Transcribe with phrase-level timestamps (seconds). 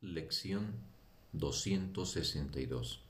[0.00, 0.74] Lección
[1.32, 3.02] 262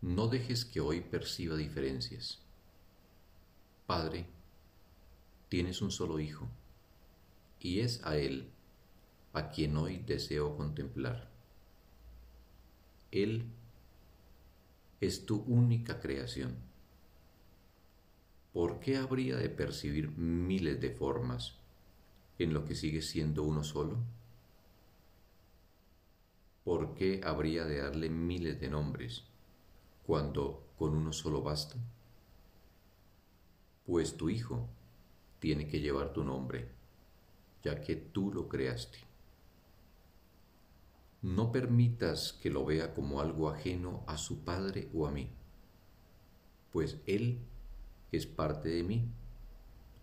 [0.00, 2.38] No dejes que hoy perciba diferencias.
[3.88, 4.26] Padre,
[5.48, 6.48] tienes un solo hijo,
[7.58, 8.52] y es a él
[9.32, 11.28] a quien hoy deseo contemplar.
[13.10, 13.46] Él
[15.00, 16.54] es tu única creación.
[18.52, 21.56] ¿Por qué habría de percibir miles de formas
[22.38, 23.98] en lo que sigue siendo uno solo?
[26.66, 29.22] ¿Por qué habría de darle miles de nombres
[30.04, 31.76] cuando con uno solo basta?
[33.84, 34.68] Pues tu Hijo
[35.38, 36.68] tiene que llevar tu nombre,
[37.62, 38.98] ya que tú lo creaste.
[41.22, 45.30] No permitas que lo vea como algo ajeno a su Padre o a mí,
[46.72, 47.38] pues Él
[48.10, 49.08] es parte de mí,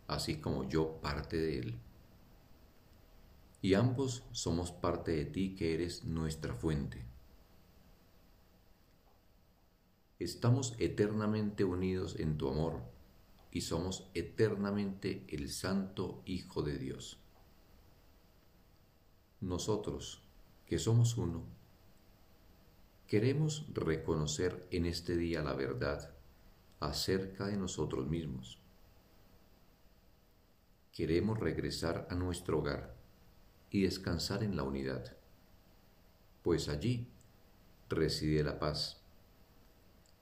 [0.08, 1.80] así como yo parte de Él
[3.64, 7.06] y ambos somos parte de ti que eres nuestra fuente.
[10.20, 12.82] Estamos eternamente unidos en tu amor
[13.52, 17.22] y somos eternamente el Santo Hijo de Dios.
[19.40, 20.22] Nosotros,
[20.66, 21.46] que somos uno,
[23.08, 26.14] queremos reconocer en este día la verdad
[26.82, 28.60] acerca de nosotros mismos.
[30.92, 33.03] Queremos regresar a nuestro hogar
[33.74, 35.18] y descansar en la unidad,
[36.44, 37.08] pues allí
[37.90, 39.02] reside la paz,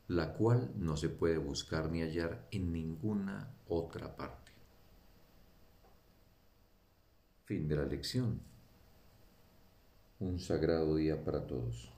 [0.07, 4.53] la cual no se puede buscar ni hallar en ninguna otra parte.
[7.43, 8.39] Fin de la lección.
[10.21, 11.91] Un sagrado día para todos.